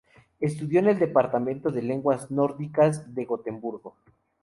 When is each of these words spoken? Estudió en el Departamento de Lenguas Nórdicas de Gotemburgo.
Estudió 0.39 0.79
en 0.79 0.87
el 0.87 0.97
Departamento 0.97 1.69
de 1.69 1.83
Lenguas 1.83 2.31
Nórdicas 2.31 3.13
de 3.13 3.23
Gotemburgo. 3.25 3.97